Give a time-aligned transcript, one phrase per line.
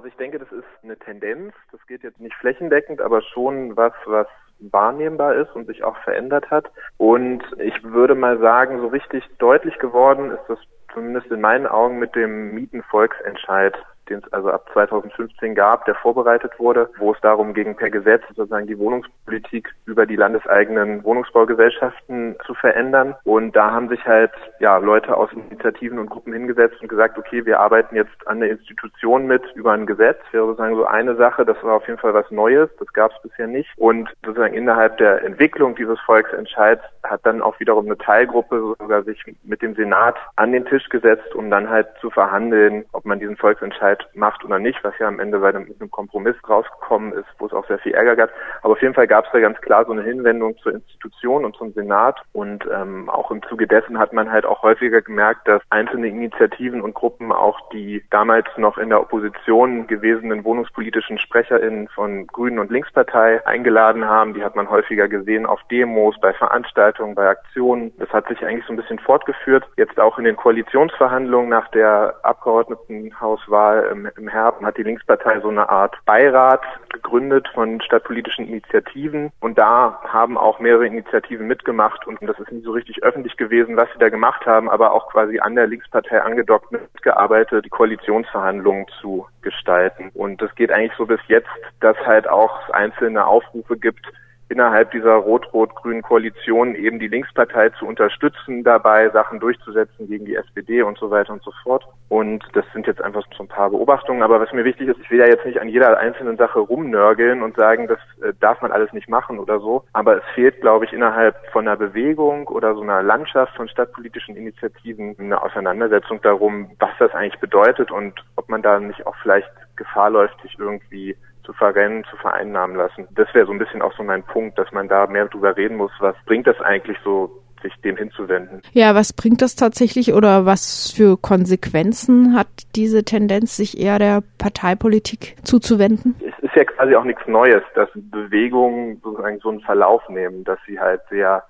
[0.00, 1.52] also ich denke, das ist eine Tendenz.
[1.72, 4.26] Das geht jetzt nicht flächendeckend, aber schon was, was
[4.58, 6.70] wahrnehmbar ist und sich auch verändert hat.
[6.96, 10.58] Und ich würde mal sagen, so richtig deutlich geworden ist das
[10.94, 13.74] zumindest in meinen Augen mit dem Mietenvolksentscheid
[14.10, 18.22] den es also ab 2015 gab, der vorbereitet wurde, wo es darum ging, per Gesetz
[18.34, 23.14] sozusagen die Wohnungspolitik über die landeseigenen Wohnungsbaugesellschaften zu verändern.
[23.24, 27.46] Und da haben sich halt ja Leute aus Initiativen und Gruppen hingesetzt und gesagt, okay,
[27.46, 30.18] wir arbeiten jetzt an der Institution mit über ein Gesetz.
[30.32, 33.22] Wäre sozusagen so eine Sache, das war auf jeden Fall was Neues, das gab es
[33.22, 33.70] bisher nicht.
[33.76, 39.22] Und sozusagen innerhalb der Entwicklung dieses Volksentscheids hat dann auch wiederum eine Teilgruppe sogar sich
[39.44, 43.36] mit dem Senat an den Tisch gesetzt, um dann halt zu verhandeln, ob man diesen
[43.36, 47.12] Volksentscheid Zeit macht oder nicht, was ja am Ende bei einem, mit einem Kompromiss rausgekommen
[47.12, 48.30] ist, wo es auch sehr viel Ärger gab.
[48.62, 51.56] Aber auf jeden Fall gab es da ganz klar so eine Hinwendung zur Institution und
[51.56, 52.20] zum Senat.
[52.32, 56.80] Und ähm, auch im Zuge dessen hat man halt auch häufiger gemerkt, dass einzelne Initiativen
[56.80, 62.70] und Gruppen auch die damals noch in der Opposition gewesenen wohnungspolitischen SprecherInnen von Grünen und
[62.70, 64.34] Linkspartei eingeladen haben.
[64.34, 67.92] Die hat man häufiger gesehen auf Demos, bei Veranstaltungen, bei Aktionen.
[67.98, 69.64] Das hat sich eigentlich so ein bisschen fortgeführt.
[69.76, 75.48] Jetzt auch in den Koalitionsverhandlungen nach der Abgeordnetenhauswahl im, im Herbst hat die Linkspartei so
[75.48, 82.18] eine Art Beirat gegründet von stadtpolitischen Initiativen und da haben auch mehrere Initiativen mitgemacht und
[82.22, 85.40] das ist nicht so richtig öffentlich gewesen, was sie da gemacht haben, aber auch quasi
[85.40, 90.10] an der Linkspartei angedockt mitgearbeitet, die Koalitionsverhandlungen zu gestalten.
[90.14, 91.48] Und das geht eigentlich so bis jetzt,
[91.80, 94.06] dass halt auch einzelne Aufrufe gibt,
[94.50, 100.82] innerhalb dieser rot-rot-grünen Koalition eben die Linkspartei zu unterstützen, dabei Sachen durchzusetzen gegen die SPD
[100.82, 101.84] und so weiter und so fort.
[102.08, 104.22] Und das sind jetzt einfach so ein paar Beobachtungen.
[104.22, 107.42] Aber was mir wichtig ist, ich will ja jetzt nicht an jeder einzelnen Sache rumnörgeln
[107.42, 109.84] und sagen, das äh, darf man alles nicht machen oder so.
[109.92, 114.34] Aber es fehlt, glaube ich, innerhalb von einer Bewegung oder so einer Landschaft von stadtpolitischen
[114.34, 119.50] Initiativen eine Auseinandersetzung darum, was das eigentlich bedeutet und ob man da nicht auch vielleicht
[119.76, 123.08] Gefahr läuft, sich irgendwie zu verrennen, zu vereinnahmen lassen.
[123.12, 125.76] Das wäre so ein bisschen auch so mein Punkt, dass man da mehr drüber reden
[125.76, 128.62] muss, was bringt das eigentlich so sich dem hinzuwenden.
[128.72, 134.22] Ja, was bringt das tatsächlich oder was für Konsequenzen hat diese Tendenz, sich eher der
[134.38, 136.16] Parteipolitik zuzuwenden?
[136.20, 140.58] Es ist ja quasi auch nichts Neues, dass Bewegungen sozusagen so einen Verlauf nehmen, dass
[140.66, 141.42] sie halt sehr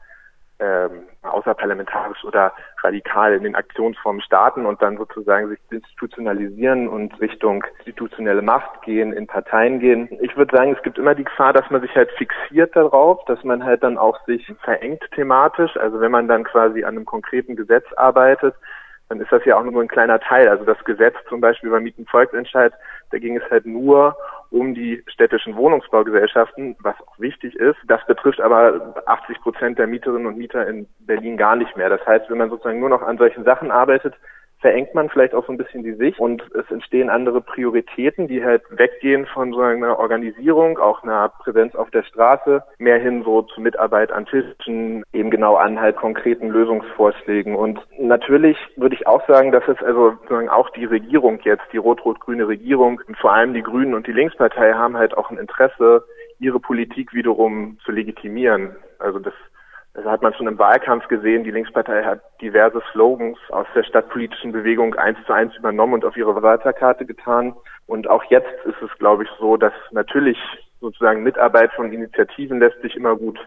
[0.60, 7.64] ähm, außerparlamentarisch oder radikal in den Aktionsformen starten und dann sozusagen sich institutionalisieren und Richtung
[7.78, 10.08] institutionelle Macht gehen, in Parteien gehen.
[10.20, 13.42] Ich würde sagen, es gibt immer die Gefahr, dass man sich halt fixiert darauf, dass
[13.44, 15.76] man halt dann auch sich verengt thematisch.
[15.76, 18.54] Also wenn man dann quasi an einem konkreten Gesetz arbeitet,
[19.10, 20.48] dann ist das ja auch nur ein kleiner Teil.
[20.48, 22.72] Also das Gesetz zum Beispiel beim Mietenvolksentscheid,
[23.10, 24.16] da ging es halt nur
[24.50, 27.76] um die städtischen Wohnungsbaugesellschaften, was auch wichtig ist.
[27.88, 31.88] Das betrifft aber 80 Prozent der Mieterinnen und Mieter in Berlin gar nicht mehr.
[31.88, 34.14] Das heißt, wenn man sozusagen nur noch an solchen Sachen arbeitet,
[34.60, 38.44] verengt man vielleicht auch so ein bisschen die Sicht und es entstehen andere Prioritäten, die
[38.44, 43.42] halt weggehen von so einer Organisierung, auch einer Präsenz auf der Straße, mehr hin so
[43.42, 47.54] zu Mitarbeit an Tischen, eben genau an halt konkreten Lösungsvorschlägen.
[47.54, 51.78] Und natürlich würde ich auch sagen, dass es also sozusagen auch die Regierung jetzt, die
[51.78, 56.04] rot-rot-grüne Regierung, vor allem die Grünen und die Linkspartei haben halt auch ein Interesse,
[56.38, 58.76] ihre Politik wiederum zu legitimieren.
[58.98, 59.34] Also das
[59.94, 61.42] das hat man schon im Wahlkampf gesehen.
[61.42, 66.16] Die Linkspartei hat diverse Slogans aus der stadtpolitischen Bewegung eins zu eins übernommen und auf
[66.16, 67.54] ihre Wahlplakate getan.
[67.86, 70.38] Und auch jetzt ist es, glaube ich, so, dass natürlich
[70.80, 73.38] sozusagen Mitarbeit von Initiativen lässt sich immer gut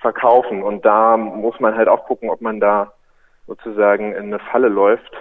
[0.00, 0.62] verkaufen.
[0.62, 2.92] Und da muss man halt auch gucken, ob man da
[3.46, 5.12] sozusagen in eine Falle läuft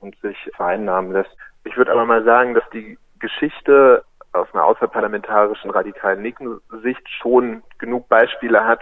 [0.00, 1.36] und sich vereinnahmen lässt.
[1.64, 7.62] Ich würde aber mal sagen, dass die Geschichte aus einer außerparlamentarischen radikalen linken Sicht schon
[7.78, 8.80] genug Beispiele hat,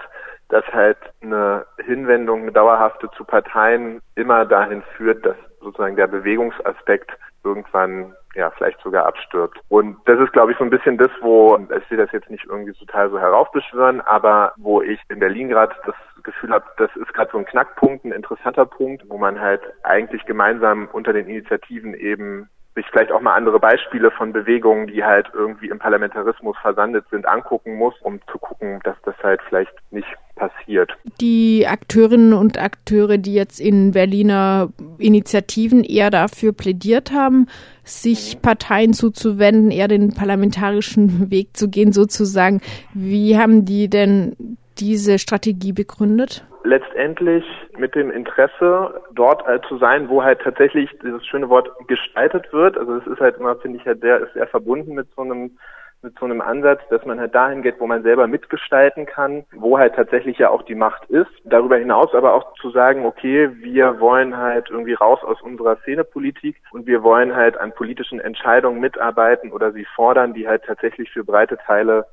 [0.52, 7.10] dass halt eine Hinwendung, eine dauerhafte zu Parteien immer dahin führt, dass sozusagen der Bewegungsaspekt
[7.42, 9.58] irgendwann ja vielleicht sogar abstirbt.
[9.70, 12.44] Und das ist, glaube ich, so ein bisschen das, wo ich will das jetzt nicht
[12.44, 17.14] irgendwie total so heraufbeschwören, aber wo ich in Berlin gerade das Gefühl habe, das ist
[17.14, 21.94] gerade so ein Knackpunkt, ein interessanter Punkt, wo man halt eigentlich gemeinsam unter den Initiativen
[21.94, 27.04] eben sich vielleicht auch mal andere Beispiele von Bewegungen, die halt irgendwie im Parlamentarismus versandet
[27.10, 30.09] sind, angucken muss, um zu gucken, dass das halt vielleicht nicht
[30.42, 30.92] passiert.
[31.21, 37.47] Die Akteurinnen und Akteure, die jetzt in Berliner Initiativen eher dafür plädiert haben,
[37.84, 38.41] sich.
[38.42, 42.60] Parteien zuzuwenden, eher den parlamentarischen Weg zu gehen sozusagen,
[42.94, 46.44] wie haben die denn diese Strategie begründet?
[46.65, 47.44] letztendlich
[47.77, 52.78] mit dem Interesse, dort äh, zu sein, wo halt tatsächlich dieses schöne Wort gestaltet wird.
[52.78, 55.59] Also es ist halt immer, finde ich, halt sehr, ist sehr verbunden mit so einem
[56.03, 59.78] mit so einem Ansatz, dass man halt dahin geht, wo man selber mitgestalten kann, wo
[59.78, 61.31] halt tatsächlich ja auch die Macht ist.
[61.45, 66.57] Darüber hinaus aber auch zu sagen, okay, wir wollen halt irgendwie raus aus unserer Szenepolitik
[66.72, 71.25] und wir wollen halt an politischen Entscheidungen mitarbeiten oder sie fordern, die halt tatsächlich für
[71.25, 72.07] breite Teile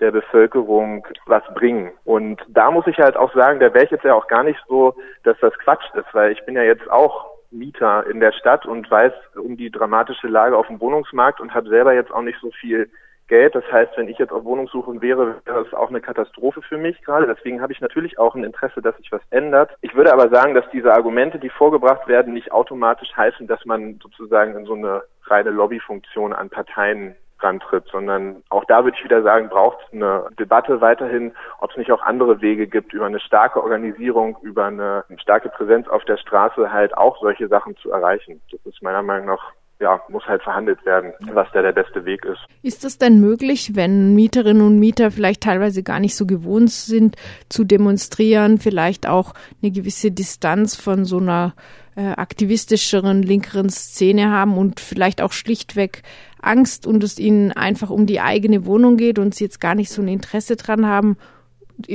[0.00, 1.92] der Bevölkerung was bringen.
[2.04, 4.60] Und da muss ich halt auch sagen, da wäre ich jetzt ja auch gar nicht
[4.68, 8.66] so, dass das Quatsch ist, weil ich bin ja jetzt auch Mieter in der Stadt
[8.66, 12.38] und weiß um die dramatische Lage auf dem Wohnungsmarkt und habe selber jetzt auch nicht
[12.40, 12.90] so viel
[13.28, 13.54] Geld.
[13.54, 17.00] Das heißt, wenn ich jetzt auf Wohnungssuche wäre, wäre das auch eine Katastrophe für mich
[17.02, 17.26] gerade.
[17.26, 19.76] Deswegen habe ich natürlich auch ein Interesse, dass sich was ändert.
[19.80, 23.98] Ich würde aber sagen, dass diese Argumente, die vorgebracht werden, nicht automatisch heißen, dass man
[24.02, 29.22] sozusagen in so eine reine Lobbyfunktion an Parteien rantritt, sondern auch da würde ich wieder
[29.22, 33.20] sagen, braucht es eine Debatte weiterhin, ob es nicht auch andere Wege gibt, über eine
[33.20, 38.40] starke Organisierung, über eine starke Präsenz auf der Straße halt auch solche Sachen zu erreichen.
[38.50, 42.24] Das ist meiner Meinung nach ja, muss halt verhandelt werden, was da der beste Weg
[42.24, 42.40] ist.
[42.62, 47.16] Ist es denn möglich, wenn Mieterinnen und Mieter vielleicht teilweise gar nicht so gewohnt sind
[47.48, 51.54] zu demonstrieren, vielleicht auch eine gewisse Distanz von so einer
[51.96, 56.02] äh, aktivistischeren, linkeren Szene haben und vielleicht auch schlichtweg
[56.40, 59.90] Angst und es ihnen einfach um die eigene Wohnung geht und sie jetzt gar nicht
[59.90, 61.16] so ein Interesse dran haben,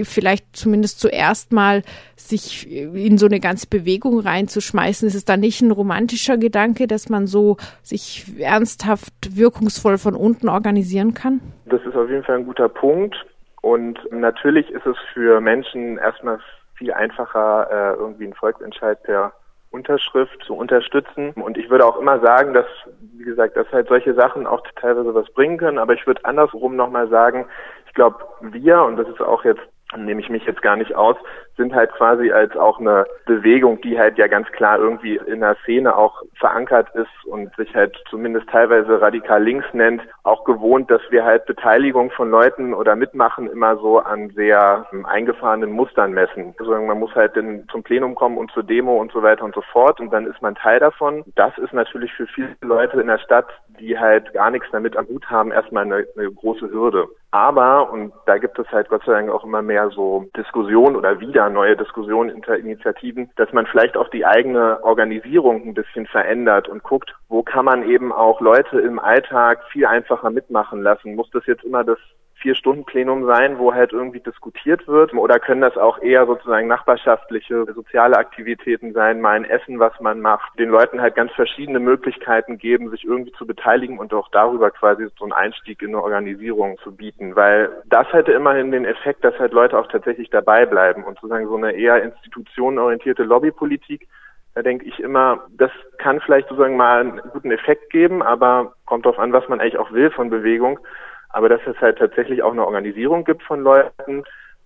[0.04, 1.84] vielleicht zumindest zuerst mal
[2.16, 5.08] sich in so eine ganze Bewegung reinzuschmeißen.
[5.08, 10.50] Ist es dann nicht ein romantischer Gedanke, dass man so sich ernsthaft wirkungsvoll von unten
[10.50, 11.42] organisieren kann?
[11.66, 13.16] Das ist auf jeden Fall ein guter Punkt.
[13.62, 16.40] Und natürlich ist es für Menschen erstmal
[16.76, 19.34] viel einfacher, äh, irgendwie einen Volksentscheid per
[19.72, 21.32] Unterschrift zu unterstützen.
[21.34, 22.66] Und ich würde auch immer sagen, dass,
[23.14, 25.78] wie gesagt, dass halt solche Sachen auch teilweise was bringen können.
[25.78, 27.46] Aber ich würde andersrum nochmal sagen,
[27.88, 29.62] ich glaube, wir, und das ist auch jetzt
[29.98, 31.16] nehme ich mich jetzt gar nicht aus,
[31.58, 35.58] sind halt quasi als auch eine Bewegung, die halt ja ganz klar irgendwie in der
[35.64, 41.02] Szene auch verankert ist und sich halt zumindest teilweise radikal links nennt, auch gewohnt, dass
[41.10, 46.56] wir halt Beteiligung von Leuten oder Mitmachen immer so an sehr eingefahrenen Mustern messen.
[46.60, 49.56] Also man muss halt in, zum Plenum kommen und zur Demo und so weiter und
[49.56, 51.24] so fort und dann ist man Teil davon.
[51.36, 53.48] Das ist natürlich für viele Leute in der Stadt,
[53.80, 57.08] die halt gar nichts damit am Hut haben, erstmal eine, eine große Hürde.
[57.32, 61.20] Aber, und da gibt es halt Gott sei Dank auch immer mehr so Diskussionen oder
[61.20, 66.68] wieder neue Diskussionen hinter Initiativen, dass man vielleicht auch die eigene Organisierung ein bisschen verändert
[66.68, 71.16] und guckt, wo kann man eben auch Leute im Alltag viel einfacher mitmachen lassen.
[71.16, 72.00] Muss das jetzt immer das
[72.42, 75.14] Vier-Stunden-Plenum sein, wo halt irgendwie diskutiert wird?
[75.14, 80.22] Oder können das auch eher sozusagen nachbarschaftliche, soziale Aktivitäten sein, mal ein Essen, was man
[80.22, 84.72] macht, den Leuten halt ganz verschiedene Möglichkeiten geben, sich irgendwie zu beteiligen und auch darüber
[84.72, 87.36] quasi so einen Einstieg in eine Organisierung zu bieten?
[87.36, 91.48] Weil das hätte immerhin den Effekt, dass halt Leute auch tatsächlich dabei bleiben und sozusagen
[91.48, 94.08] so eine eher institutionenorientierte Lobbypolitik
[94.56, 99.06] da denke ich immer, das kann vielleicht sozusagen mal einen guten Effekt geben, aber kommt
[99.06, 100.80] darauf an, was man eigentlich auch will von Bewegung.
[101.30, 104.24] Aber dass es halt tatsächlich auch eine Organisierung gibt von Leuten,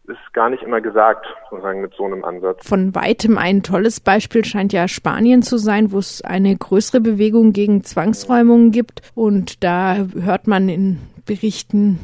[0.08, 2.68] ist gar nicht immer gesagt, sozusagen mit so einem Ansatz.
[2.68, 7.54] Von weitem ein tolles Beispiel scheint ja Spanien zu sein, wo es eine größere Bewegung
[7.54, 9.02] gegen Zwangsräumungen gibt.
[9.16, 12.00] Und da hört man in Berichten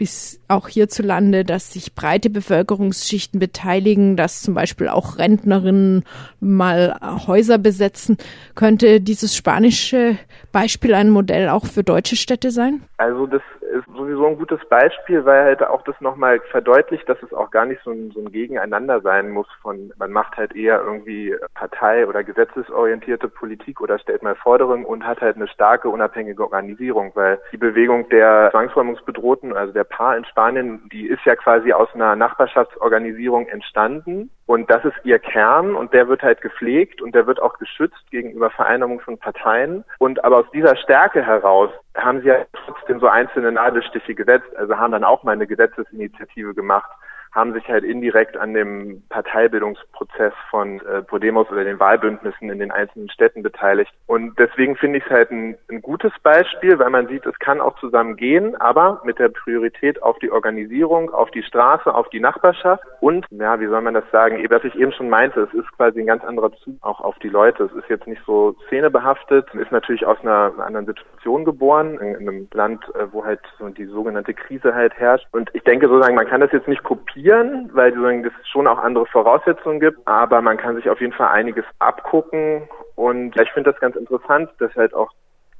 [0.00, 6.04] bis auch hierzulande, dass sich breite Bevölkerungsschichten beteiligen, dass zum Beispiel auch Rentnerinnen
[6.40, 8.16] mal Häuser besetzen.
[8.54, 10.16] Könnte dieses spanische
[10.52, 12.80] Beispiel ein Modell auch für deutsche Städte sein?
[12.96, 17.32] Also das ist sowieso ein gutes Beispiel, weil halt auch das nochmal verdeutlicht, dass es
[17.32, 20.80] auch gar nicht so ein, so ein Gegeneinander sein muss von, man macht halt eher
[20.80, 26.42] irgendwie Partei- oder gesetzesorientierte Politik oder stellt mal Forderungen und hat halt eine starke unabhängige
[26.42, 31.72] Organisierung, weil die Bewegung der Zwangsräumungsbedrohten, also der Paar in Spanien, die ist ja quasi
[31.72, 34.30] aus einer Nachbarschaftsorganisierung entstanden.
[34.46, 38.10] Und das ist ihr Kern und der wird halt gepflegt und der wird auch geschützt
[38.10, 39.84] gegenüber Vereinigungen von Parteien.
[39.98, 44.76] Und aber aus dieser Stärke heraus haben sie ja trotzdem so einzelne Nadelstiche gesetzt, also
[44.76, 46.90] haben dann auch mal eine Gesetzesinitiative gemacht
[47.32, 52.70] haben sich halt indirekt an dem Parteibildungsprozess von äh, Podemos oder den Wahlbündnissen in den
[52.70, 53.92] einzelnen Städten beteiligt.
[54.06, 57.60] Und deswegen finde ich es halt ein, ein gutes Beispiel, weil man sieht, es kann
[57.60, 62.20] auch zusammen gehen, aber mit der Priorität auf die Organisierung, auf die Straße, auf die
[62.20, 65.70] Nachbarschaft und, ja, wie soll man das sagen, was ich eben schon meinte, es ist
[65.76, 67.64] quasi ein ganz anderer Zug auch auf die Leute.
[67.64, 72.28] Es ist jetzt nicht so szenebehaftet, ist natürlich aus einer, anderen Situation geboren, in, in
[72.28, 75.26] einem Land, äh, wo halt so die sogenannte Krise halt herrscht.
[75.32, 78.78] Und ich denke sozusagen, man kann das jetzt nicht kopieren, kopieren, weil es schon auch
[78.78, 83.72] andere Voraussetzungen gibt, aber man kann sich auf jeden Fall einiges abgucken und ich finde
[83.72, 85.10] das ganz interessant, dass halt auch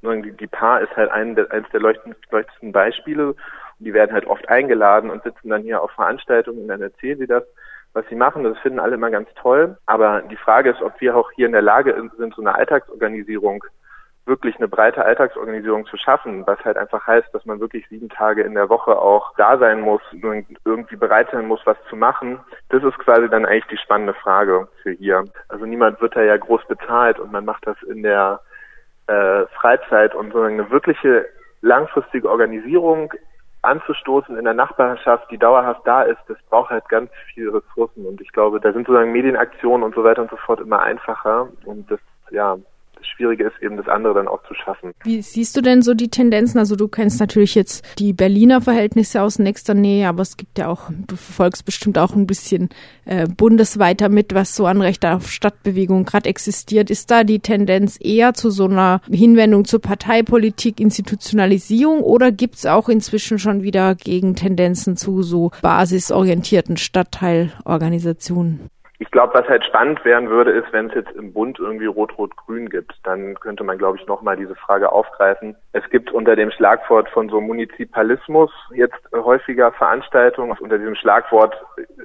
[0.03, 3.37] die Paar ist halt ein eines der leuchtendsten Beispiele und
[3.79, 7.27] die werden halt oft eingeladen und sitzen dann hier auf Veranstaltungen und dann erzählen sie
[7.27, 7.45] das,
[7.93, 8.45] was sie machen.
[8.45, 9.77] Das finden alle immer ganz toll.
[9.85, 13.63] Aber die Frage ist, ob wir auch hier in der Lage sind, so eine Alltagsorganisierung
[14.31, 18.43] wirklich eine breite Alltagsorganisierung zu schaffen, was halt einfach heißt, dass man wirklich sieben Tage
[18.43, 22.41] in der Woche auch da sein muss, irgendwie bereit sein muss, was zu machen.
[22.71, 25.25] Das ist quasi dann eigentlich die spannende Frage für hier.
[25.49, 28.41] Also niemand wird da ja groß bezahlt und man macht das in der
[29.09, 31.27] äh, Freizeit und so eine wirkliche
[31.61, 33.13] langfristige Organisierung
[33.63, 38.21] anzustoßen in der Nachbarschaft, die dauerhaft da ist, das braucht halt ganz viele Ressourcen und
[38.23, 41.91] ich glaube, da sind sozusagen Medienaktionen und so weiter und so fort immer einfacher und
[41.91, 42.57] das ja
[43.07, 44.93] Schwierige ist eben, das andere dann auch zu schaffen.
[45.05, 46.59] Wie siehst du denn so die Tendenzen?
[46.59, 50.69] Also du kennst natürlich jetzt die Berliner Verhältnisse aus nächster Nähe, aber es gibt ja
[50.69, 52.71] auch, du verfolgst bestimmt auch ein bisschen
[53.05, 56.91] äh, bundesweiter mit, was so an Recht auf Stadtbewegung gerade existiert.
[56.91, 62.67] Ist da die Tendenz eher zu so einer Hinwendung zur Parteipolitik, Institutionalisierung oder gibt es
[62.67, 68.71] auch inzwischen schon wieder Gegentendenzen zu so basisorientierten Stadtteilorganisationen?
[69.03, 72.69] Ich glaube, was halt spannend werden würde, ist, wenn es jetzt im Bund irgendwie Rot-Rot-Grün
[72.69, 75.57] gibt, dann könnte man, glaube ich, nochmal diese Frage aufgreifen.
[75.73, 80.55] Es gibt unter dem Schlagwort von so Munizipalismus jetzt häufiger Veranstaltungen.
[80.61, 81.57] Unter diesem Schlagwort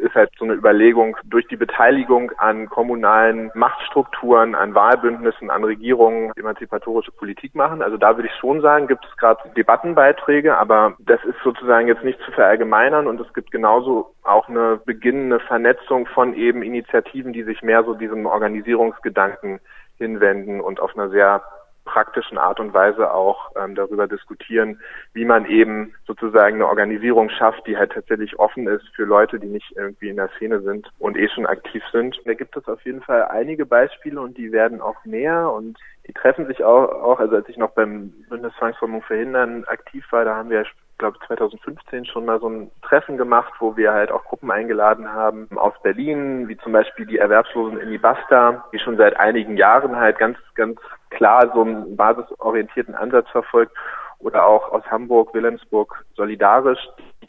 [0.01, 6.31] ist halt so eine Überlegung durch die Beteiligung an kommunalen Machtstrukturen, an Wahlbündnissen, an Regierungen
[6.37, 7.81] emanzipatorische Politik machen.
[7.81, 12.05] Also da würde ich schon sagen, gibt es gerade Debattenbeiträge, aber das ist sozusagen jetzt
[12.05, 17.43] nicht zu verallgemeinern und es gibt genauso auch eine beginnende Vernetzung von eben Initiativen, die
[17.43, 19.59] sich mehr so diesem Organisierungsgedanken
[19.97, 21.43] hinwenden und auf einer sehr
[21.85, 24.81] praktischen Art und Weise auch ähm, darüber diskutieren,
[25.13, 29.47] wie man eben sozusagen eine Organisierung schafft, die halt tatsächlich offen ist für Leute, die
[29.47, 32.19] nicht irgendwie in der Szene sind und eh schon aktiv sind.
[32.25, 35.77] Da gibt es auf jeden Fall einige Beispiele und die werden auch mehr und
[36.07, 40.35] die treffen sich auch, auch also als ich noch beim Bündniszwangsformung verhindern aktiv war, da
[40.35, 40.65] haben wir
[40.97, 45.47] glaube 2015 schon mal so ein Treffen gemacht, wo wir halt auch Gruppen eingeladen haben
[45.55, 49.95] aus Berlin, wie zum Beispiel die Erwerbslosen in die Basta, die schon seit einigen Jahren
[49.95, 53.75] halt ganz, ganz klar so einen basisorientierten Ansatz verfolgt
[54.19, 56.79] oder auch aus Hamburg, Wilhelmsburg solidarisch,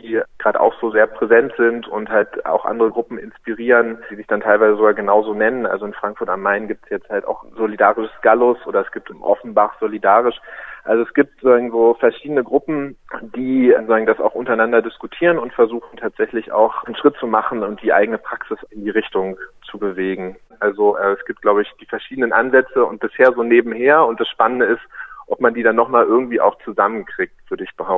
[0.00, 4.26] die gerade auch so sehr präsent sind und halt auch andere Gruppen inspirieren, die sich
[4.26, 5.66] dann teilweise sogar genauso nennen.
[5.66, 9.10] Also in Frankfurt am Main gibt es jetzt halt auch solidarisches Gallus oder es gibt
[9.10, 10.36] in Offenbach solidarisch.
[10.84, 12.96] Also es gibt irgendwo verschiedene Gruppen,
[13.34, 17.82] die sagen, das auch untereinander diskutieren und versuchen tatsächlich auch einen Schritt zu machen und
[17.82, 19.36] die eigene Praxis in die Richtung
[19.68, 20.36] zu bewegen.
[20.60, 24.28] Also äh, es gibt, glaube ich, die verschiedenen Ansätze und bisher so nebenher und das
[24.28, 24.82] Spannende ist,
[25.26, 27.96] ob man die dann nochmal irgendwie auch zusammenkriegt, würde ich behaupten.